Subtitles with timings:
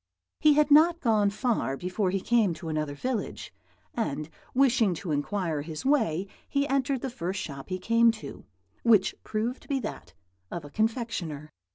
[0.39, 3.53] "He had not gone far before he came to another village,
[3.93, 8.43] and wishing to inquire his way he entered the first shop he came to,
[8.81, 10.15] which proved to be that
[10.49, 11.51] of a confectioner.